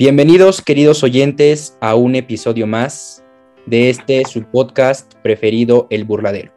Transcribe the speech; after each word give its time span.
Bienvenidos, 0.00 0.62
queridos 0.62 1.02
oyentes, 1.02 1.76
a 1.82 1.94
un 1.94 2.14
episodio 2.14 2.66
más 2.66 3.22
de 3.66 3.90
este 3.90 4.24
su 4.24 4.44
podcast 4.44 5.12
preferido, 5.16 5.88
El 5.90 6.06
Burladero. 6.06 6.54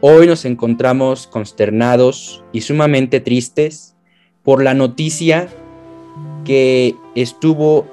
Hoy 0.00 0.26
nos 0.26 0.44
encontramos 0.44 1.28
consternados 1.28 2.42
y 2.50 2.62
sumamente 2.62 3.20
tristes 3.20 3.94
por 4.42 4.64
la 4.64 4.74
noticia 4.74 5.46
que 6.44 6.96
estuvo 7.14 7.86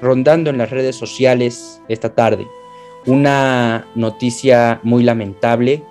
rondando 0.00 0.48
en 0.48 0.56
las 0.56 0.70
redes 0.70 0.96
sociales 0.96 1.82
esta 1.90 2.14
tarde. 2.14 2.46
Una 3.04 3.86
noticia 3.94 4.80
muy 4.84 5.02
lamentable 5.02 5.82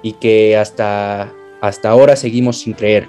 y 0.00 0.12
que 0.12 0.56
hasta, 0.56 1.30
hasta 1.60 1.90
ahora 1.90 2.16
seguimos 2.16 2.60
sin 2.60 2.72
creer. 2.72 3.06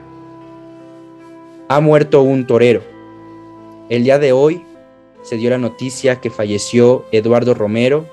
Ha 1.69 1.79
muerto 1.79 2.21
un 2.21 2.45
torero 2.45 2.94
el 3.89 4.03
día 4.03 4.19
de 4.19 4.31
hoy 4.31 4.63
se 5.21 5.37
dio 5.37 5.49
la 5.49 5.57
noticia 5.57 6.21
que 6.21 6.29
falleció 6.29 7.05
Eduardo 7.11 7.53
Romero, 7.53 8.05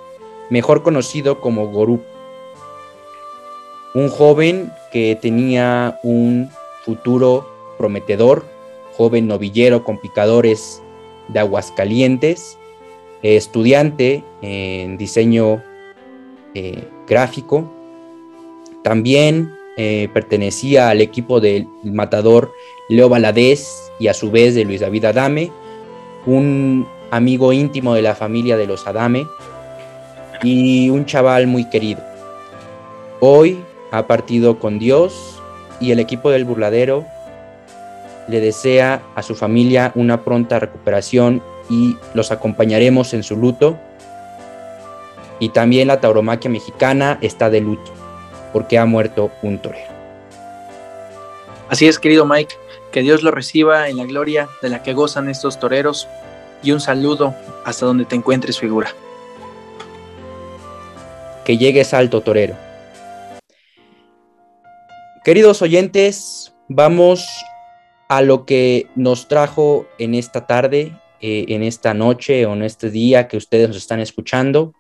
mejor 0.51 0.83
conocido 0.83 1.41
como 1.41 1.67
Gorú, 1.69 2.01
un 3.95 4.09
joven 4.09 4.73
que 4.93 5.19
tenía 5.21 5.99
un 6.03 6.51
futuro 6.85 7.49
prometedor, 7.79 8.45
joven 8.97 9.27
novillero 9.27 9.85
con 9.85 9.99
picadores 9.99 10.83
de 11.29 11.41
Aguascalientes, 11.41 12.59
estudiante 13.23 14.25
en 14.41 14.99
diseño 14.99 15.63
eh, 16.55 16.89
gráfico, 17.07 17.71
también 18.83 19.53
eh, 19.77 20.09
pertenecía 20.13 20.91
al 20.91 21.01
equipo 21.01 21.41
del 21.41 21.67
matador 21.83 22.53
Leo 22.89 23.09
Valadez 23.09 23.91
y 23.99 24.09
a 24.09 24.15
su 24.15 24.31
vez 24.31 24.55
de 24.55 24.65
Luis 24.65 24.81
David 24.81 25.07
Adame, 25.07 25.51
un 26.27 26.87
amigo 27.11 27.53
íntimo 27.53 27.95
de 27.95 28.03
la 28.03 28.15
familia 28.15 28.57
de 28.57 28.67
los 28.67 28.87
Adame 28.87 29.27
y 30.43 30.91
un 30.91 31.05
chaval 31.07 31.47
muy 31.47 31.67
querido. 31.67 32.01
Hoy 33.21 33.63
ha 33.91 34.07
partido 34.07 34.59
con 34.59 34.79
Dios 34.79 35.41
y 35.81 35.93
el 35.93 36.01
equipo 36.01 36.31
del 36.31 36.45
burladero 36.45 37.05
le 38.29 38.41
desea 38.41 39.03
a 39.15 39.23
su 39.23 39.35
familia 39.35 39.93
una 39.95 40.23
pronta 40.23 40.59
recuperación 40.59 41.43
y 41.69 41.97
los 42.15 42.31
acompañaremos 42.31 43.15
en 43.15 43.23
su 43.23 43.37
luto. 43.37 43.79
Y 45.39 45.49
también 45.51 45.89
la 45.89 46.01
tauromaquia 46.01 46.51
mexicana 46.51 47.19
está 47.21 47.51
de 47.51 47.61
luto 47.61 47.93
porque 48.53 48.79
ha 48.79 48.87
muerto 48.87 49.31
un 49.43 49.59
torero. 49.59 49.92
Así 51.73 51.87
es, 51.87 51.99
querido 51.99 52.27
Mike. 52.27 52.55
Que 52.93 53.01
Dios 53.01 53.23
lo 53.23 53.31
reciba 53.31 53.89
en 53.89 53.97
la 53.97 54.05
gloria 54.05 54.47
de 54.61 54.69
la 54.69 54.83
que 54.83 54.93
gozan 54.93 55.31
estos 55.31 55.59
toreros 55.59 56.07
y 56.63 56.71
un 56.73 56.83
saludo 56.83 57.35
hasta 57.65 57.87
donde 57.87 58.05
te 58.05 58.15
encuentres 58.15 58.59
figura. 58.61 58.95
Que 61.47 61.57
llegues 61.57 61.95
alto, 61.95 62.21
torero. 62.21 62.57
Queridos 65.25 65.63
oyentes, 65.63 66.53
vamos 66.69 67.27
a 68.07 68.21
lo 68.21 68.45
que 68.45 68.89
nos 68.95 69.27
trajo 69.27 69.87
en 69.99 70.15
esta 70.15 70.47
tarde, 70.47 70.93
eh, 71.23 71.47
en 71.49 71.63
esta 71.63 71.95
noche 71.95 72.45
o 72.45 72.53
en 72.53 72.65
este 72.65 72.91
día 72.91 73.29
que 73.29 73.39
ustedes 73.39 73.69
nos 73.69 73.79
están 73.79 74.01
escuchando. 74.01 74.75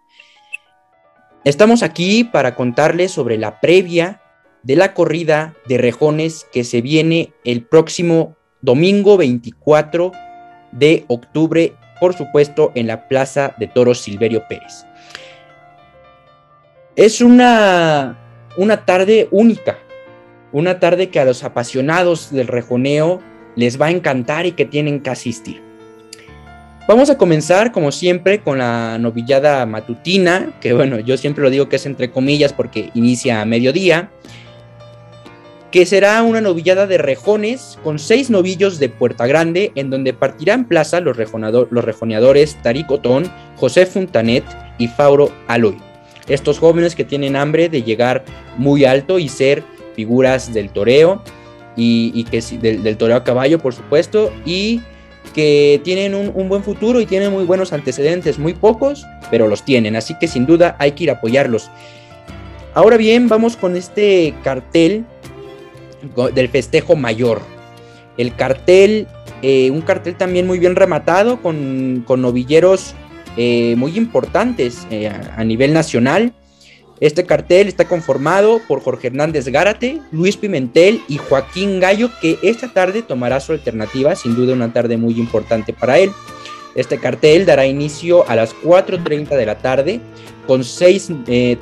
Estamos 1.42 1.82
aquí 1.82 2.22
para 2.22 2.54
contarles 2.54 3.12
sobre 3.12 3.38
la 3.38 3.60
previa 3.60 4.21
de 4.62 4.76
la 4.76 4.94
corrida 4.94 5.54
de 5.66 5.78
rejones 5.78 6.46
que 6.52 6.64
se 6.64 6.80
viene 6.82 7.32
el 7.44 7.62
próximo 7.62 8.36
domingo 8.60 9.16
24 9.16 10.12
de 10.72 11.04
octubre, 11.08 11.74
por 12.00 12.14
supuesto, 12.14 12.72
en 12.74 12.86
la 12.86 13.08
Plaza 13.08 13.54
de 13.58 13.66
Toros 13.66 14.00
Silverio 14.00 14.44
Pérez. 14.48 14.86
Es 16.96 17.20
una, 17.20 18.18
una 18.56 18.84
tarde 18.84 19.28
única, 19.30 19.78
una 20.52 20.78
tarde 20.78 21.10
que 21.10 21.20
a 21.20 21.24
los 21.24 21.42
apasionados 21.42 22.30
del 22.30 22.46
rejoneo 22.46 23.20
les 23.56 23.80
va 23.80 23.86
a 23.86 23.90
encantar 23.90 24.46
y 24.46 24.52
que 24.52 24.64
tienen 24.64 25.00
que 25.00 25.10
asistir. 25.10 25.62
Vamos 26.88 27.10
a 27.10 27.16
comenzar, 27.16 27.70
como 27.70 27.92
siempre, 27.92 28.40
con 28.40 28.58
la 28.58 28.98
novillada 28.98 29.64
matutina, 29.66 30.52
que 30.60 30.72
bueno, 30.72 30.98
yo 30.98 31.16
siempre 31.16 31.44
lo 31.44 31.50
digo 31.50 31.68
que 31.68 31.76
es 31.76 31.86
entre 31.86 32.10
comillas 32.10 32.52
porque 32.52 32.90
inicia 32.94 33.40
a 33.40 33.44
mediodía 33.44 34.10
que 35.72 35.86
será 35.86 36.22
una 36.22 36.42
novillada 36.42 36.86
de 36.86 36.98
rejones 36.98 37.78
con 37.82 37.98
seis 37.98 38.28
novillos 38.28 38.78
de 38.78 38.90
Puerta 38.90 39.26
Grande, 39.26 39.72
en 39.74 39.88
donde 39.88 40.12
partirán 40.12 40.68
plaza 40.68 41.00
los, 41.00 41.16
los 41.16 41.84
rejoneadores 41.84 42.58
Tarik 42.62 42.90
Otón, 42.90 43.32
José 43.56 43.86
Funtanet 43.86 44.44
y 44.76 44.88
Fauro 44.88 45.32
Aloy. 45.48 45.78
Estos 46.28 46.58
jóvenes 46.58 46.94
que 46.94 47.04
tienen 47.04 47.36
hambre 47.36 47.70
de 47.70 47.82
llegar 47.82 48.22
muy 48.58 48.84
alto 48.84 49.18
y 49.18 49.30
ser 49.30 49.64
figuras 49.96 50.52
del 50.52 50.68
toreo, 50.70 51.22
y, 51.74 52.24
que 52.24 52.42
del, 52.58 52.96
toreo 52.98 53.16
a 53.16 53.24
caballo, 53.24 53.58
por 53.58 53.72
supuesto, 53.74 54.30
y 54.44 54.82
que 55.32 55.80
tienen 55.84 56.14
un, 56.14 56.32
un, 56.34 56.50
buen 56.50 56.62
futuro 56.62 57.00
y 57.00 57.06
tienen 57.06 57.32
muy 57.32 57.44
buenos 57.44 57.72
antecedentes, 57.72 58.38
muy 58.38 58.52
pocos, 58.52 59.06
pero 59.30 59.48
los 59.48 59.64
tienen, 59.64 59.96
así 59.96 60.18
que 60.18 60.28
sin 60.28 60.44
duda 60.44 60.76
hay 60.78 60.92
que 60.92 61.04
ir 61.04 61.10
a 61.10 61.14
apoyarlos. 61.14 61.70
Ahora 62.74 62.98
bien, 62.98 63.28
vamos 63.28 63.56
con 63.56 63.74
este 63.74 64.34
cartel 64.44 65.06
del 66.34 66.48
festejo 66.48 66.96
mayor. 66.96 67.40
El 68.16 68.34
cartel, 68.34 69.06
eh, 69.42 69.70
un 69.70 69.80
cartel 69.80 70.16
también 70.16 70.46
muy 70.46 70.58
bien 70.58 70.76
rematado 70.76 71.40
con, 71.40 72.04
novilleros 72.04 72.94
eh, 73.36 73.74
muy 73.76 73.96
importantes 73.96 74.86
eh, 74.90 75.08
a 75.08 75.44
nivel 75.44 75.72
nacional. 75.72 76.32
Este 77.00 77.24
cartel 77.24 77.66
está 77.66 77.88
conformado 77.88 78.60
por 78.68 78.80
Jorge 78.80 79.08
Hernández 79.08 79.48
Gárate, 79.48 79.98
Luis 80.12 80.36
Pimentel 80.36 81.00
y 81.08 81.18
Joaquín 81.18 81.80
Gallo, 81.80 82.10
que 82.20 82.38
esta 82.42 82.72
tarde 82.72 83.02
tomará 83.02 83.40
su 83.40 83.52
alternativa, 83.52 84.14
sin 84.14 84.36
duda 84.36 84.52
una 84.52 84.72
tarde 84.72 84.96
muy 84.96 85.14
importante 85.18 85.72
para 85.72 85.98
él. 85.98 86.12
Este 86.76 86.98
cartel 86.98 87.44
dará 87.44 87.66
inicio 87.66 88.28
a 88.28 88.36
las 88.36 88.54
4.30 88.54 89.36
de 89.36 89.46
la 89.46 89.58
tarde 89.58 90.00
con 90.46 90.64
seis 90.64 91.08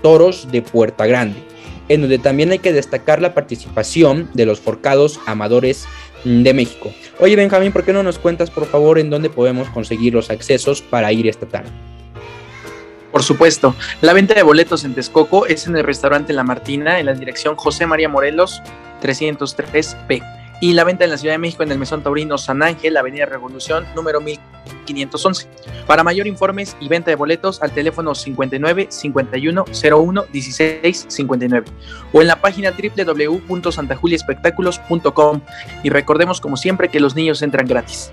toros 0.02 0.50
de 0.52 0.62
Puerta 0.62 1.06
Grande 1.06 1.49
en 1.90 2.02
donde 2.02 2.18
también 2.18 2.52
hay 2.52 2.60
que 2.60 2.72
destacar 2.72 3.20
la 3.20 3.34
participación 3.34 4.30
de 4.32 4.46
los 4.46 4.60
forcados 4.60 5.20
amadores 5.26 5.86
de 6.24 6.54
México. 6.54 6.92
Oye 7.18 7.34
Benjamín, 7.34 7.72
¿por 7.72 7.84
qué 7.84 7.92
no 7.92 8.04
nos 8.04 8.18
cuentas 8.18 8.48
por 8.48 8.64
favor 8.66 8.98
en 8.98 9.10
dónde 9.10 9.28
podemos 9.28 9.68
conseguir 9.70 10.14
los 10.14 10.30
accesos 10.30 10.82
para 10.82 11.12
ir 11.12 11.26
esta 11.26 11.46
tarde? 11.46 11.70
Por 13.10 13.24
supuesto, 13.24 13.74
la 14.02 14.12
venta 14.12 14.34
de 14.34 14.44
boletos 14.44 14.84
en 14.84 14.94
Texcoco 14.94 15.46
es 15.46 15.66
en 15.66 15.76
el 15.76 15.82
restaurante 15.82 16.32
La 16.32 16.44
Martina, 16.44 17.00
en 17.00 17.06
la 17.06 17.14
dirección 17.14 17.56
José 17.56 17.86
María 17.86 18.08
Morelos 18.08 18.62
303P 19.02 20.39
y 20.60 20.74
la 20.74 20.84
venta 20.84 21.04
en 21.04 21.10
la 21.10 21.18
Ciudad 21.18 21.34
de 21.34 21.38
México 21.38 21.62
en 21.62 21.70
el 21.72 21.78
Mesón 21.78 22.02
Taurino 22.02 22.36
San 22.38 22.62
Ángel, 22.62 22.96
Avenida 22.96 23.26
Revolución, 23.26 23.84
número 23.96 24.20
1511. 24.20 25.48
Para 25.86 26.04
mayor 26.04 26.26
informes 26.26 26.76
y 26.80 26.88
venta 26.88 27.10
de 27.10 27.16
boletos 27.16 27.60
al 27.62 27.72
teléfono 27.72 28.14
59 28.14 28.88
51 28.90 29.64
01 29.64 30.24
16 30.30 31.06
59 31.08 31.66
o 32.12 32.20
en 32.20 32.26
la 32.26 32.36
página 32.36 32.72
www.santajuliaespectáculos.com 32.72 35.40
y 35.82 35.88
recordemos 35.88 36.40
como 36.40 36.56
siempre 36.56 36.88
que 36.88 37.00
los 37.00 37.16
niños 37.16 37.42
entran 37.42 37.66
gratis. 37.66 38.12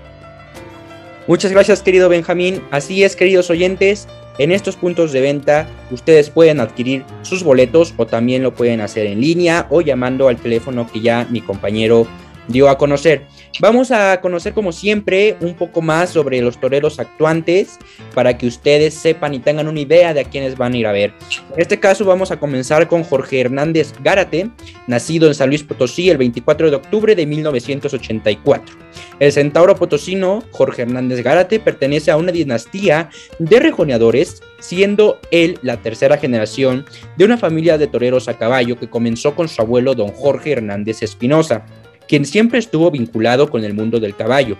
Muchas 1.26 1.52
gracias 1.52 1.82
querido 1.82 2.08
Benjamín. 2.08 2.62
Así 2.70 3.04
es 3.04 3.14
queridos 3.14 3.50
oyentes, 3.50 4.08
en 4.38 4.52
estos 4.52 4.76
puntos 4.76 5.12
de 5.12 5.20
venta 5.20 5.68
ustedes 5.90 6.30
pueden 6.30 6.60
adquirir 6.60 7.04
sus 7.22 7.42
boletos 7.42 7.92
o 7.98 8.06
también 8.06 8.42
lo 8.42 8.54
pueden 8.54 8.80
hacer 8.80 9.04
en 9.06 9.20
línea 9.20 9.66
o 9.68 9.82
llamando 9.82 10.28
al 10.28 10.38
teléfono 10.38 10.90
que 10.90 11.00
ya 11.00 11.26
mi 11.28 11.42
compañero 11.42 12.06
dio 12.48 12.68
a 12.68 12.78
conocer. 12.78 13.26
Vamos 13.60 13.90
a 13.90 14.20
conocer 14.20 14.52
como 14.52 14.72
siempre 14.72 15.36
un 15.40 15.54
poco 15.54 15.80
más 15.82 16.10
sobre 16.10 16.40
los 16.40 16.58
toreros 16.58 16.98
actuantes 16.98 17.78
para 18.14 18.36
que 18.36 18.46
ustedes 18.46 18.94
sepan 18.94 19.34
y 19.34 19.38
tengan 19.38 19.68
una 19.68 19.80
idea 19.80 20.14
de 20.14 20.20
a 20.20 20.24
quiénes 20.24 20.56
van 20.56 20.72
a 20.72 20.76
ir 20.76 20.86
a 20.86 20.92
ver. 20.92 21.12
En 21.54 21.60
este 21.60 21.78
caso 21.78 22.04
vamos 22.04 22.30
a 22.30 22.38
comenzar 22.38 22.88
con 22.88 23.04
Jorge 23.04 23.40
Hernández 23.40 23.92
Gárate, 24.02 24.50
nacido 24.86 25.28
en 25.28 25.34
San 25.34 25.48
Luis 25.48 25.62
Potosí 25.62 26.10
el 26.10 26.18
24 26.18 26.70
de 26.70 26.76
octubre 26.76 27.14
de 27.14 27.26
1984. 27.26 28.76
El 29.20 29.32
centauro 29.32 29.74
potosino 29.76 30.42
Jorge 30.50 30.82
Hernández 30.82 31.22
Gárate 31.22 31.60
pertenece 31.60 32.10
a 32.10 32.16
una 32.16 32.32
dinastía 32.32 33.10
de 33.38 33.60
rejoneadores, 33.60 34.42
siendo 34.60 35.18
él 35.30 35.58
la 35.62 35.76
tercera 35.78 36.18
generación 36.18 36.84
de 37.16 37.24
una 37.24 37.36
familia 37.36 37.78
de 37.78 37.86
toreros 37.86 38.28
a 38.28 38.38
caballo 38.38 38.78
que 38.78 38.88
comenzó 38.88 39.34
con 39.34 39.48
su 39.48 39.60
abuelo 39.60 39.94
don 39.94 40.08
Jorge 40.08 40.52
Hernández 40.52 41.02
Espinosa 41.02 41.66
quien 42.08 42.24
siempre 42.24 42.58
estuvo 42.58 42.90
vinculado 42.90 43.50
con 43.50 43.64
el 43.64 43.74
mundo 43.74 44.00
del 44.00 44.16
caballo. 44.16 44.56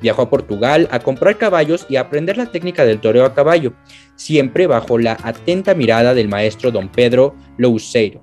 Viajó 0.00 0.22
a 0.22 0.30
Portugal 0.30 0.88
a 0.90 1.00
comprar 1.00 1.36
caballos 1.36 1.86
y 1.88 1.96
a 1.96 2.02
aprender 2.02 2.36
la 2.36 2.46
técnica 2.46 2.84
del 2.84 3.00
toreo 3.00 3.24
a 3.24 3.34
caballo, 3.34 3.74
siempre 4.16 4.66
bajo 4.66 4.98
la 4.98 5.16
atenta 5.22 5.74
mirada 5.74 6.14
del 6.14 6.28
maestro 6.28 6.70
don 6.70 6.88
Pedro 6.88 7.36
Louceiro. 7.56 8.22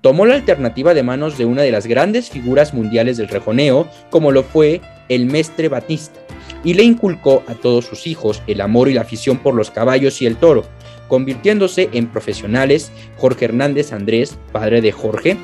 tomó 0.00 0.26
la 0.26 0.34
alternativa 0.34 0.94
de 0.94 1.02
manos 1.02 1.38
de 1.38 1.44
una 1.44 1.62
de 1.62 1.72
las 1.72 1.86
grandes 1.86 2.30
figuras 2.30 2.72
mundiales 2.72 3.16
del 3.16 3.28
rejoneo, 3.28 3.88
como 4.10 4.30
lo 4.30 4.44
fue 4.44 4.80
el 5.08 5.26
Mestre 5.26 5.68
Batista, 5.68 6.20
y 6.64 6.74
le 6.74 6.84
inculcó 6.84 7.42
a 7.48 7.54
todos 7.54 7.86
sus 7.86 8.06
hijos 8.06 8.42
el 8.46 8.60
amor 8.60 8.88
y 8.88 8.94
la 8.94 9.00
afición 9.00 9.38
por 9.38 9.54
los 9.54 9.70
caballos 9.70 10.22
y 10.22 10.26
el 10.26 10.36
toro, 10.36 10.64
convirtiéndose 11.08 11.88
en 11.92 12.06
profesionales 12.06 12.92
Jorge 13.16 13.46
Hernández 13.46 13.92
Andrés, 13.92 14.38
padre 14.52 14.80
de 14.80 14.92
Jorge, 14.92 15.36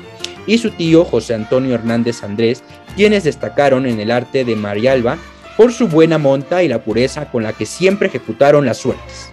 y 0.47 0.57
su 0.57 0.71
tío 0.71 1.05
José 1.05 1.33
Antonio 1.33 1.75
Hernández 1.75 2.23
Andrés, 2.23 2.63
quienes 2.95 3.23
destacaron 3.23 3.85
en 3.85 3.99
el 3.99 4.11
arte 4.11 4.45
de 4.45 4.55
Marialba 4.55 5.17
por 5.57 5.73
su 5.73 5.87
buena 5.87 6.17
monta 6.17 6.63
y 6.63 6.67
la 6.67 6.83
pureza 6.83 7.29
con 7.31 7.43
la 7.43 7.53
que 7.53 7.65
siempre 7.65 8.07
ejecutaron 8.07 8.65
las 8.65 8.77
suertes. 8.77 9.31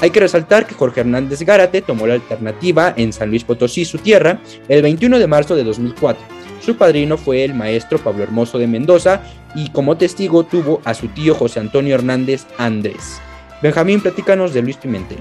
Hay 0.00 0.10
que 0.10 0.20
resaltar 0.20 0.66
que 0.66 0.74
Jorge 0.74 1.00
Hernández 1.00 1.42
Gárate 1.42 1.82
tomó 1.82 2.06
la 2.06 2.14
alternativa 2.14 2.94
en 2.96 3.12
San 3.12 3.30
Luis 3.30 3.44
Potosí, 3.44 3.84
su 3.84 3.98
tierra, 3.98 4.40
el 4.68 4.82
21 4.82 5.18
de 5.18 5.26
marzo 5.26 5.56
de 5.56 5.64
2004. 5.64 6.22
Su 6.60 6.76
padrino 6.76 7.16
fue 7.16 7.44
el 7.44 7.54
maestro 7.54 7.98
Pablo 7.98 8.22
Hermoso 8.22 8.58
de 8.58 8.66
Mendoza 8.66 9.22
y 9.54 9.70
como 9.70 9.96
testigo 9.96 10.44
tuvo 10.44 10.80
a 10.84 10.94
su 10.94 11.08
tío 11.08 11.34
José 11.34 11.60
Antonio 11.60 11.94
Hernández 11.94 12.46
Andrés. 12.58 13.20
Benjamín, 13.60 14.00
platícanos 14.00 14.54
de 14.54 14.62
Luis 14.62 14.76
Pimentel. 14.76 15.18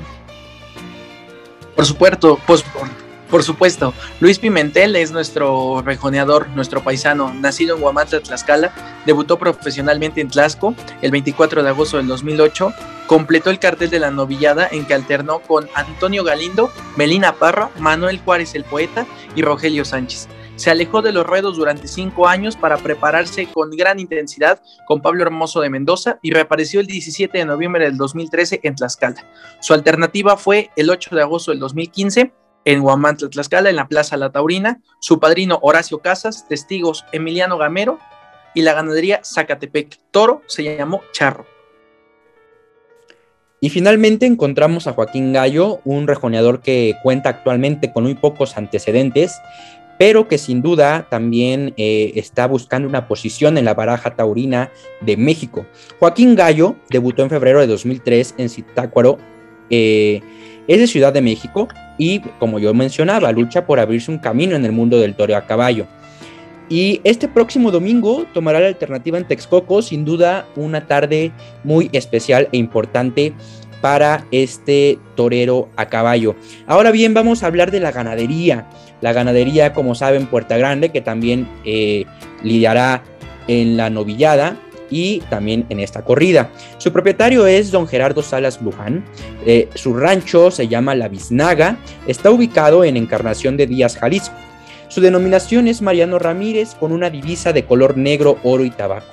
Por 1.76 1.86
supuesto, 1.86 2.40
pues, 2.46 2.64
por 3.30 3.44
supuesto, 3.44 3.94
Luis 4.20 4.40
Pimentel 4.40 4.96
es 4.96 5.12
nuestro 5.12 5.82
rejoneador, 5.82 6.48
nuestro 6.50 6.82
paisano, 6.82 7.34
nacido 7.34 7.76
en 7.76 7.84
Huamantla, 7.84 8.22
Tlaxcala, 8.22 8.74
debutó 9.06 9.38
profesionalmente 9.38 10.22
en 10.22 10.30
Tlaxco 10.30 10.74
el 11.02 11.12
24 11.12 11.64
de 11.64 11.70
agosto 11.70 11.98
del 11.98 12.08
2008, 12.08 12.74
completó 13.06 13.50
el 13.50 13.60
cartel 13.60 13.90
de 13.90 14.00
la 14.00 14.12
novillada 14.12 14.68
en 14.72 14.86
que 14.86 14.94
alternó 14.94 15.40
con 15.40 15.68
Antonio 15.74 16.24
Galindo, 16.24 16.72
Melina 16.96 17.34
Parra, 17.34 17.70
Manuel 17.80 18.20
Juárez 18.20 18.56
el 18.56 18.64
poeta 18.64 19.06
y 19.36 19.42
Rogelio 19.42 19.84
Sánchez. 19.84 20.28
Se 20.56 20.72
alejó 20.72 21.04
de 21.04 21.12
los 21.12 21.26
ruedos 21.26 21.56
durante 21.56 21.88
cinco 21.88 22.28
años 22.28 22.56
para 22.56 22.78
prepararse 22.78 23.46
con 23.46 23.70
gran 23.72 24.00
intensidad 24.00 24.60
con 24.88 25.02
Pablo 25.02 25.22
Hermoso 25.22 25.62
de 25.62 25.70
Mendoza 25.70 26.18
y 26.24 26.32
reapareció 26.32 26.80
el 26.80 26.88
17 26.88 27.38
de 27.38 27.46
noviembre 27.46 27.86
del 27.86 27.96
2013 27.96 28.62
en 28.64 28.76
Tlaxcala. 28.76 29.24
Su 29.62 29.76
alternativa 29.76 30.36
fue 30.36 30.72
el 30.76 30.90
8 30.90 31.16
de 31.16 31.22
agosto 31.22 31.52
del 31.52 31.60
2015 31.60 32.34
en 32.68 32.82
Huamantla, 32.82 33.30
Tlaxcala, 33.30 33.70
en 33.70 33.78
la 33.78 33.88
Plaza 33.88 34.18
La 34.18 34.34
Taurina, 34.34 34.82
su 35.00 35.22
padrino 35.22 35.58
Horacio 35.62 36.00
Casas, 36.00 36.50
testigos 36.50 37.06
Emiliano 37.14 37.58
Gamero 37.58 37.98
y 38.54 38.62
la 38.62 38.74
ganadería 38.74 39.22
Zacatepec. 39.24 39.98
Toro 40.12 40.42
se 40.48 40.64
llamó 40.64 41.02
Charro. 41.14 41.46
Y 43.62 43.70
finalmente 43.70 44.26
encontramos 44.26 44.86
a 44.86 44.92
Joaquín 44.92 45.32
Gallo, 45.32 45.80
un 45.86 46.08
rejoneador 46.08 46.60
que 46.60 46.96
cuenta 47.04 47.30
actualmente 47.30 47.94
con 47.94 48.04
muy 48.04 48.16
pocos 48.16 48.58
antecedentes, 48.58 49.40
pero 49.98 50.28
que 50.28 50.38
sin 50.38 50.62
duda 50.62 51.08
también 51.10 51.74
eh, 51.78 52.12
está 52.16 52.48
buscando 52.48 52.90
una 52.90 53.08
posición 53.08 53.58
en 53.58 53.64
la 53.64 53.76
baraja 53.76 54.18
taurina 54.18 54.72
de 55.00 55.16
México. 55.16 55.66
Joaquín 56.00 56.36
Gallo 56.36 56.76
debutó 56.90 57.24
en 57.24 57.30
febrero 57.30 57.62
de 57.62 57.68
2003 57.68 58.36
en 58.38 58.50
Zitácuaro, 58.50 59.20
eh, 59.70 60.22
es 60.68 60.80
de 60.80 60.88
Ciudad 60.88 61.14
de 61.14 61.22
México 61.22 61.70
y, 61.98 62.20
como 62.40 62.60
yo 62.60 62.74
mencionaba, 62.74 63.32
lucha 63.32 63.66
por 63.66 63.80
abrirse 63.80 64.12
un 64.12 64.20
camino 64.20 64.56
en 64.56 64.66
el 64.66 64.72
mundo 64.72 65.00
del 65.00 65.16
toreo 65.16 65.38
a 65.38 65.46
caballo. 65.46 65.86
Y 66.70 67.00
este 67.04 67.28
próximo 67.28 67.72
domingo 67.72 68.26
tomará 68.34 68.60
la 68.60 68.68
alternativa 68.68 69.18
en 69.18 69.26
Texcoco, 69.26 69.82
sin 69.82 70.04
duda 70.04 70.46
una 70.56 70.86
tarde 70.86 71.32
muy 71.64 71.90
especial 71.94 72.50
e 72.52 72.58
importante 72.58 73.34
para 73.82 74.26
este 74.32 75.00
torero 75.16 75.70
a 75.78 75.86
caballo. 75.86 76.36
Ahora 76.66 76.92
bien, 76.92 77.14
vamos 77.14 77.44
a 77.44 77.48
hablar 77.48 77.72
de 77.72 77.80
la 77.80 77.92
ganadería. 77.92 78.66
La 79.02 79.14
ganadería, 79.14 79.74
como 79.74 79.96
saben, 79.96 80.26
Puerta 80.26 80.58
Grande, 80.58 80.90
que 80.90 81.02
también 81.02 81.48
eh, 81.64 82.06
lidiará 82.44 83.04
en 83.48 83.78
la 83.78 83.90
novillada 83.90 84.58
y 84.90 85.20
también 85.30 85.66
en 85.70 85.80
esta 85.80 86.04
corrida. 86.04 86.50
Su 86.78 86.92
propietario 86.92 87.48
es 87.48 87.72
don 87.72 87.88
Gerardo 87.88 88.22
Salas 88.22 88.62
Luján. 88.62 89.06
Eh, 89.46 89.70
su 89.76 89.94
rancho 89.94 90.52
se 90.52 90.68
llama 90.68 90.96
La 90.96 91.08
Biznaga. 91.08 91.78
Está 92.08 92.32
ubicado 92.32 92.84
en 92.84 92.98
Encarnación 92.98 93.58
de 93.58 93.68
Díaz, 93.68 93.98
Jalisco. 93.98 94.36
Su 94.90 95.02
denominación 95.02 95.68
es 95.68 95.82
Mariano 95.82 96.18
Ramírez 96.18 96.76
con 96.76 96.92
una 96.92 97.10
divisa 97.10 97.54
de 97.54 97.66
color 97.66 97.98
negro, 97.98 98.38
oro 98.44 98.64
y 98.64 98.70
tabaco. 98.70 99.06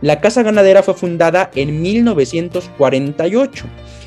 La 0.00 0.20
casa 0.20 0.42
ganadera 0.42 0.82
fue 0.82 0.94
fundada 0.94 1.50
en 1.54 1.80
1948 1.80 3.64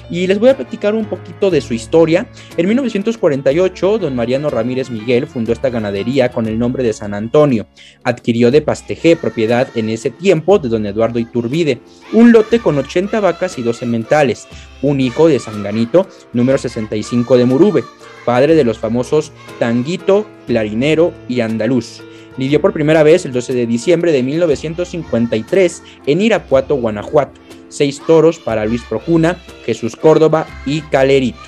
y 0.09 0.27
les 0.27 0.39
voy 0.39 0.49
a 0.49 0.55
platicar 0.55 0.95
un 0.95 1.05
poquito 1.05 1.49
de 1.49 1.61
su 1.61 1.73
historia. 1.73 2.27
En 2.57 2.67
1948, 2.67 3.99
don 3.99 4.15
Mariano 4.15 4.49
Ramírez 4.49 4.89
Miguel 4.89 5.27
fundó 5.27 5.51
esta 5.53 5.69
ganadería 5.69 6.29
con 6.29 6.47
el 6.47 6.59
nombre 6.59 6.83
de 6.83 6.93
San 6.93 7.13
Antonio. 7.13 7.67
Adquirió 8.03 8.51
de 8.51 8.61
Pastejé, 8.61 9.15
propiedad 9.15 9.67
en 9.75 9.89
ese 9.89 10.09
tiempo 10.09 10.59
de 10.59 10.69
don 10.69 10.85
Eduardo 10.85 11.19
Iturbide, 11.19 11.81
un 12.13 12.31
lote 12.31 12.59
con 12.59 12.77
80 12.77 13.19
vacas 13.19 13.57
y 13.57 13.61
12 13.61 13.85
mentales, 13.85 14.47
un 14.81 14.99
hijo 14.99 15.27
de 15.27 15.39
Sanganito, 15.39 16.07
número 16.33 16.57
65 16.57 17.37
de 17.37 17.45
Murube, 17.45 17.83
padre 18.25 18.55
de 18.55 18.63
los 18.63 18.77
famosos 18.77 19.31
Tanguito, 19.59 20.25
Clarinero 20.47 21.13
y 21.27 21.41
Andaluz. 21.41 22.01
Lidió 22.37 22.59
por 22.59 22.73
primera 22.73 23.01
vez 23.03 23.25
el 23.25 23.31
12 23.31 23.53
de 23.53 23.65
diciembre 23.65 24.11
de 24.11 24.21
1953 24.21 25.83
en 26.05 26.21
Irapuato, 26.21 26.75
Guanajuato 26.75 27.44
seis 27.69 28.01
toros 28.05 28.39
para 28.39 28.65
Luis 28.65 28.81
Projuna, 28.83 29.37
Jesús 29.65 29.95
Córdoba 29.95 30.45
y 30.65 30.81
Calerito. 30.81 31.39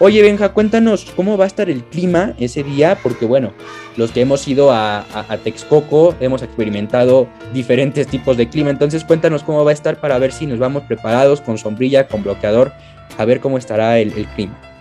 Oye, 0.00 0.22
Benja, 0.22 0.52
cuéntanos 0.52 1.12
cómo 1.14 1.38
va 1.38 1.44
a 1.44 1.46
estar 1.46 1.70
el 1.70 1.84
clima 1.84 2.34
ese 2.38 2.64
día, 2.64 2.98
porque 3.00 3.26
bueno, 3.26 3.52
los 3.96 4.10
que 4.10 4.22
hemos 4.22 4.46
ido 4.48 4.72
a, 4.72 5.04
Texcoco 5.44 6.16
hemos 6.18 6.42
experimentado 6.42 7.28
diferentes 7.52 8.08
tipos 8.08 8.36
de 8.36 8.48
clima, 8.48 8.70
entonces 8.70 9.04
cuéntanos 9.04 9.44
cómo 9.44 9.64
va 9.64 9.70
a 9.70 9.74
estar 9.74 10.00
para 10.00 10.18
ver 10.18 10.32
si 10.32 10.46
nos 10.46 10.58
vamos 10.58 10.82
preparados 10.82 11.40
con 11.40 11.58
sombrilla, 11.58 12.08
con 12.08 12.24
bloqueador, 12.24 12.72
a 13.16 13.24
ver 13.24 13.40
cómo 13.40 13.56
estará 13.56 14.00
el 14.00 14.12
clima. 14.34 14.73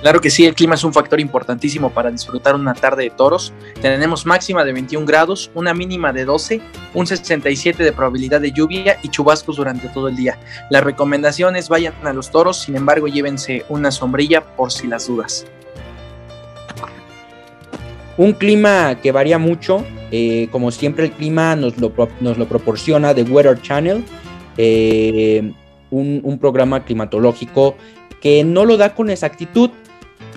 Claro 0.00 0.22
que 0.22 0.30
sí, 0.30 0.46
el 0.46 0.54
clima 0.54 0.76
es 0.76 0.84
un 0.84 0.94
factor 0.94 1.20
importantísimo 1.20 1.90
para 1.90 2.10
disfrutar 2.10 2.54
una 2.54 2.72
tarde 2.72 3.04
de 3.04 3.10
toros. 3.10 3.52
Tenemos 3.82 4.24
máxima 4.24 4.64
de 4.64 4.72
21 4.72 5.04
grados, 5.04 5.50
una 5.54 5.74
mínima 5.74 6.10
de 6.10 6.24
12, 6.24 6.62
un 6.94 7.06
67 7.06 7.84
de 7.84 7.92
probabilidad 7.92 8.40
de 8.40 8.50
lluvia 8.50 8.98
y 9.02 9.10
chubascos 9.10 9.56
durante 9.56 9.88
todo 9.88 10.08
el 10.08 10.16
día. 10.16 10.38
Las 10.70 10.84
recomendaciones 10.84 11.68
vayan 11.68 11.92
a 12.02 12.14
los 12.14 12.30
toros, 12.30 12.62
sin 12.62 12.76
embargo 12.76 13.08
llévense 13.08 13.66
una 13.68 13.90
sombrilla 13.90 14.40
por 14.56 14.72
si 14.72 14.86
las 14.86 15.06
dudas. 15.06 15.46
Un 18.16 18.32
clima 18.32 18.98
que 19.02 19.12
varía 19.12 19.38
mucho, 19.38 19.84
eh, 20.10 20.48
como 20.50 20.70
siempre 20.70 21.04
el 21.04 21.12
clima 21.12 21.56
nos 21.56 21.76
lo, 21.76 21.92
proporciona 21.92 23.14
The 23.14 23.24
Weather 23.24 23.60
Channel, 23.60 24.02
eh, 24.56 25.52
un 25.90 26.38
programa 26.38 26.84
climatológico 26.84 27.76
que 28.20 28.44
no 28.44 28.64
lo 28.64 28.76
da 28.76 28.94
con 28.94 29.10
exactitud, 29.10 29.70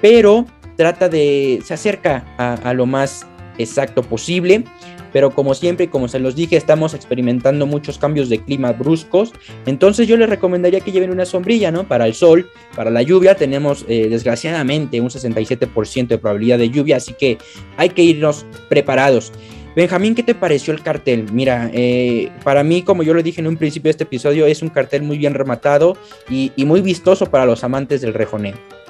pero 0.03 0.45
trata 0.75 1.07
de, 1.07 1.61
se 1.63 1.73
acerca 1.73 2.25
a, 2.37 2.73
lo 2.73 2.85
más 2.85 3.25
exacto 3.57 4.03
posible, 4.03 4.65
pero 5.13 5.31
como 5.31 5.53
siempre, 5.53 5.89
como 5.89 6.09
se 6.09 6.19
los 6.19 6.35
dije, 6.35 6.57
estamos 6.57 6.93
experimentando 6.93 7.65
muchos 7.65 7.97
cambios 7.97 8.27
de 8.27 8.43
clima 8.43 8.73
bruscos, 8.73 9.31
entonces 9.65 10.05
yo 10.05 10.17
les 10.17 10.29
recomendaría 10.29 10.81
que 10.81 10.91
lleven 10.91 11.09
una 11.09 11.25
sombrilla, 11.25 11.71
¿no? 11.71 11.87
Para 11.87 12.05
el 12.05 12.15
sol, 12.15 12.49
para 12.75 12.91
la 12.91 13.01
lluvia, 13.01 13.35
tenemos 13.35 13.85
eh, 13.87 14.09
desgraciadamente 14.09 14.99
un 14.99 15.07
67% 15.07 16.07
de 16.07 16.17
probabilidad 16.17 16.57
de 16.57 16.69
lluvia, 16.69 16.97
así 16.97 17.13
que 17.13 17.37
hay 17.77 17.87
que 17.87 18.03
irnos 18.03 18.45
preparados. 18.67 19.31
Benjamín, 19.73 20.15
¿qué 20.15 20.23
te 20.23 20.35
pareció 20.35 20.73
el 20.73 20.83
cartel? 20.83 21.27
Mira, 21.31 21.71
eh, 21.73 22.29
para 22.43 22.65
mí, 22.65 22.81
como 22.81 23.03
yo 23.03 23.13
lo 23.13 23.23
dije 23.23 23.39
en 23.39 23.47
un 23.47 23.55
principio 23.55 23.87
de 23.87 23.91
este 23.91 24.03
episodio, 24.03 24.47
es 24.47 24.61
un 24.61 24.67
cartel 24.67 25.03
muy 25.03 25.17
bien 25.17 25.33
rematado 25.33 25.95
y, 26.29 26.51
y 26.57 26.65
muy 26.65 26.81
vistoso 26.81 27.27
para 27.27 27.45
los 27.45 27.63
amantes 27.63 28.01
del 28.01 28.13
rejoneo. 28.13 28.82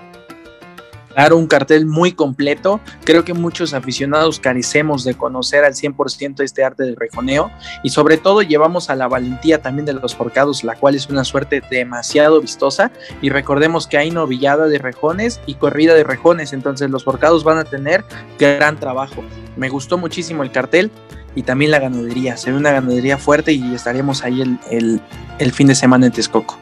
Claro, 1.14 1.38
un 1.38 1.48
cartel 1.48 1.86
muy 1.86 2.12
completo. 2.12 2.80
Creo 3.04 3.24
que 3.24 3.34
muchos 3.34 3.74
aficionados 3.74 4.40
carecemos 4.40 5.04
de 5.04 5.14
conocer 5.14 5.64
al 5.64 5.74
100% 5.74 6.44
este 6.44 6.64
arte 6.64 6.84
del 6.84 6.96
rejoneo 6.96 7.52
y 7.84 7.90
sobre 7.90 8.18
todo 8.18 8.42
llevamos 8.42 8.90
a 8.90 8.96
la 8.96 9.08
valentía 9.08 9.62
también 9.62 9.86
de 9.86 9.94
los 9.94 10.16
forcados, 10.16 10.64
la 10.64 10.76
cual 10.76 10.96
es 10.96 11.10
una 11.10 11.24
suerte 11.24 11.62
demasiado 11.70 12.42
vistosa 12.42 12.92
y 13.22 13.30
recordemos 13.30 13.88
que 13.88 13.98
hay 13.98 14.10
novillada 14.10 14.68
de 14.68 14.80
rejones 14.80 15.40
y 15.46 15.56
corrida 15.56 15.94
de 15.94 16.04
rejones, 16.04 16.54
entonces 16.54 16.90
los 16.90 17.04
forcados 17.04 17.44
van 17.44 17.60
a 17.60 17.64
tener 17.64 18.04
gran 18.40 18.80
trabajo. 18.80 19.24
Me 19.56 19.70
gustó 19.70 19.98
muchísimo 19.98 20.44
el 20.44 20.52
cartel 20.52 20.92
y 21.36 21.44
también 21.44 21.72
la 21.72 21.80
ganadería, 21.80 22.38
se 22.38 22.52
ve 22.52 22.58
una 22.58 22.72
ganadería 22.72 23.18
fuerte 23.18 23.54
y 23.54 23.76
estaremos 23.76 24.24
ahí 24.24 24.42
el, 24.42 25.02
el 25.40 25.52
fin 25.52 25.68
de 25.68 25.76
semana 25.76 26.08
en 26.08 26.12
Texcoco. 26.12 26.58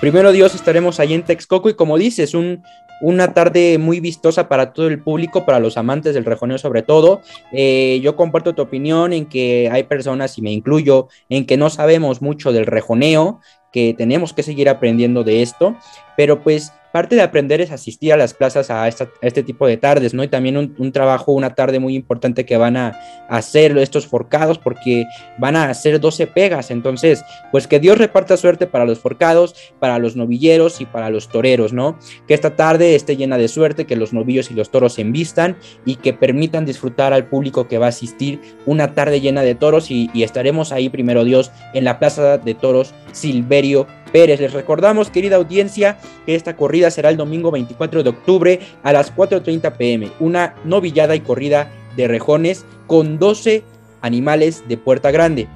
Primero 0.00 0.32
Dios 0.32 0.54
estaremos 0.54 1.00
ahí 1.00 1.14
en 1.14 1.22
Texcoco 1.22 1.70
y 1.70 1.74
como 1.74 1.96
dices, 1.96 2.34
un, 2.34 2.62
una 3.04 3.34
tarde 3.34 3.76
muy 3.76 4.00
vistosa 4.00 4.48
para 4.48 4.72
todo 4.72 4.88
el 4.88 5.02
público, 5.02 5.44
para 5.44 5.60
los 5.60 5.76
amantes 5.76 6.14
del 6.14 6.24
rejoneo 6.24 6.56
sobre 6.56 6.82
todo. 6.82 7.20
Eh, 7.52 8.00
yo 8.02 8.16
comparto 8.16 8.54
tu 8.54 8.62
opinión 8.62 9.12
en 9.12 9.26
que 9.26 9.68
hay 9.70 9.82
personas, 9.82 10.38
y 10.38 10.42
me 10.42 10.52
incluyo, 10.52 11.08
en 11.28 11.44
que 11.44 11.58
no 11.58 11.68
sabemos 11.68 12.22
mucho 12.22 12.50
del 12.50 12.64
rejoneo, 12.64 13.40
que 13.72 13.92
tenemos 13.92 14.32
que 14.32 14.42
seguir 14.42 14.70
aprendiendo 14.70 15.22
de 15.22 15.42
esto, 15.42 15.76
pero 16.16 16.42
pues 16.42 16.72
parte 16.94 17.16
de 17.16 17.22
aprender 17.22 17.60
es 17.60 17.72
asistir 17.72 18.12
a 18.12 18.16
las 18.16 18.34
plazas 18.34 18.70
a, 18.70 18.86
este 18.86 19.42
tipo 19.42 19.66
de 19.66 19.76
tardes, 19.76 20.14
¿no? 20.14 20.22
Y 20.22 20.28
también 20.28 20.56
un, 20.56 20.92
trabajo, 20.92 21.32
una 21.32 21.56
tarde 21.56 21.80
muy 21.80 21.96
importante 21.96 22.46
que 22.46 22.56
van 22.56 22.76
a, 22.76 22.96
hacer 23.28 23.76
estos 23.78 24.06
forcados 24.06 24.58
porque 24.58 25.04
van 25.36 25.56
a 25.56 25.70
hacer 25.70 25.98
12 25.98 26.28
pegas. 26.28 26.70
Entonces, 26.70 27.24
pues 27.50 27.66
que 27.66 27.80
Dios 27.80 27.98
reparta 27.98 28.36
suerte 28.36 28.68
para 28.68 28.84
los 28.84 29.00
forcados, 29.00 29.56
para 29.80 29.98
los 29.98 30.14
novilleros 30.14 30.80
y 30.80 30.84
para 30.84 31.10
los 31.10 31.28
toreros, 31.28 31.72
¿no? 31.72 31.98
Que 32.28 32.34
esta 32.34 32.54
tarde 32.54 32.94
esté 32.94 33.16
llena 33.16 33.38
de 33.38 33.48
suerte, 33.48 33.86
que 33.86 33.96
los 33.96 34.12
novillos 34.12 34.52
y 34.52 34.54
los 34.54 34.70
toros 34.70 34.92
se 34.94 35.00
envistan 35.00 35.56
y 35.84 35.96
que 35.96 36.12
permitan 36.12 36.64
disfrutar 36.64 37.12
al 37.12 37.26
público 37.26 37.66
que 37.66 37.78
va 37.78 37.86
a 37.86 37.88
asistir 37.88 38.40
una 38.66 38.94
tarde 38.94 39.20
llena 39.20 39.42
de 39.42 39.56
toros 39.56 39.90
y, 39.90 40.10
y 40.14 40.22
estaremos 40.22 40.70
ahí, 40.70 40.90
primero 40.90 41.24
Dios, 41.24 41.50
en 41.72 41.82
la 41.82 41.98
Plaza 41.98 42.38
de 42.38 42.54
Toros 42.54 42.94
Silverio 43.10 43.88
Pérez. 44.14 44.38
Les 44.38 44.52
recordamos, 44.52 45.10
querida 45.10 45.34
audiencia, 45.34 45.98
que 46.24 46.36
esta 46.36 46.54
corrida 46.54 46.92
será 46.92 47.08
el 47.08 47.16
domingo 47.16 47.50
24 47.50 48.04
de 48.04 48.10
octubre 48.10 48.60
a 48.84 48.92
las 48.92 49.12
4.30 49.12 49.76
pm. 49.76 50.12
Una 50.20 50.54
novillada 50.64 51.16
y 51.16 51.20
corrida 51.20 51.72
de 51.96 52.06
rejones 52.06 52.64
con 52.86 53.18
12 53.18 53.64
animales 54.02 54.62
de 54.68 54.76
Puerta 54.76 55.10
Grande. 55.10 55.48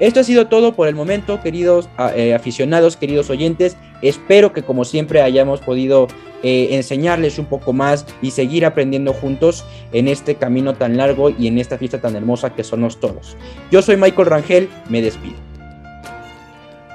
Esto 0.00 0.20
ha 0.20 0.24
sido 0.24 0.46
todo 0.46 0.74
por 0.74 0.88
el 0.88 0.94
momento, 0.94 1.42
queridos 1.42 1.90
eh, 2.14 2.32
aficionados, 2.32 2.96
queridos 2.96 3.28
oyentes. 3.28 3.76
Espero 4.00 4.54
que 4.54 4.62
como 4.62 4.86
siempre 4.86 5.20
hayamos 5.20 5.60
podido 5.60 6.08
eh, 6.42 6.68
enseñarles 6.70 7.38
un 7.38 7.46
poco 7.46 7.74
más 7.74 8.06
y 8.22 8.30
seguir 8.30 8.64
aprendiendo 8.64 9.12
juntos 9.12 9.62
en 9.92 10.08
este 10.08 10.36
camino 10.36 10.74
tan 10.74 10.96
largo 10.96 11.28
y 11.28 11.48
en 11.48 11.58
esta 11.58 11.76
fiesta 11.76 12.00
tan 12.00 12.16
hermosa 12.16 12.54
que 12.54 12.64
somos 12.64 12.98
todos. 12.98 13.36
Yo 13.70 13.82
soy 13.82 13.98
Michael 13.98 14.28
Rangel, 14.28 14.70
me 14.88 15.02
despido. 15.02 15.45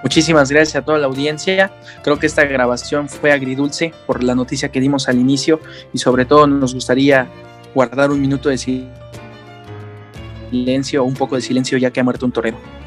Muchísimas 0.03 0.50
gracias 0.51 0.75
a 0.77 0.81
toda 0.84 0.98
la 0.98 1.08
audiencia. 1.08 1.72
Creo 2.03 2.17
que 2.17 2.25
esta 2.25 2.43
grabación 2.46 3.08
fue 3.08 3.31
agridulce 3.31 3.93
por 4.08 4.24
la 4.24 4.34
noticia 4.34 4.70
que 4.70 4.79
dimos 4.79 5.08
al 5.08 5.20
inicio 5.20 5.60
y 5.93 6.00
sobre 6.00 6.25
todo 6.25 6.48
nos 6.48 6.74
gustaría 6.74 7.27
guardar 7.75 8.10
un 8.12 8.20
minuto 8.20 8.50
de 8.50 8.58
silencio, 10.51 11.03
un 11.03 11.13
poco 11.13 11.36
de 11.36 11.41
silencio 11.41 11.77
ya 11.77 11.91
que 11.91 12.00
ha 12.00 12.03
muerto 12.03 12.25
un 12.25 12.31
torero. 12.31 12.81